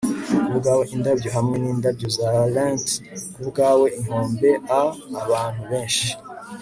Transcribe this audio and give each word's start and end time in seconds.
kubwawe 0.49 0.83
indabyo 0.95 1.29
hamwe 1.35 1.55
nindabyo 1.63 2.07
za 2.17 2.29
lente- 2.55 2.93
kubwawe 3.33 3.87
inkombe 3.97 4.49
a-abantu 4.79 5.61
benshi 5.71 6.09